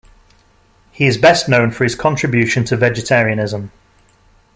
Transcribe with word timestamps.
He 0.91 1.05
is 1.05 1.19
best 1.19 1.47
known 1.47 1.69
for 1.69 1.83
his 1.83 1.93
contribution 1.93 2.65
to 2.65 2.75
vegetarianism. 2.75 3.71